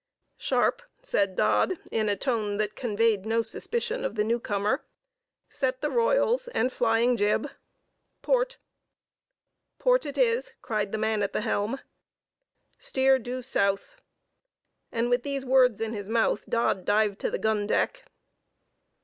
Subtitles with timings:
[0.37, 4.83] "Sharpe," said Dodd, in a tone that conveyed no suspicion of the newcomer,
[5.47, 8.57] "set the royals, and flying jib.—Port!"
[9.77, 11.79] "Port it is," cried the man at the helm.
[12.79, 13.95] "Steer due South!"
[14.91, 18.05] And, with these words in his mouth, Dodd dived to the gun deck.